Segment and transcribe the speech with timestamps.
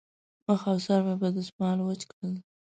[0.47, 2.33] مخ او سر مې په دستمال وچ کړل.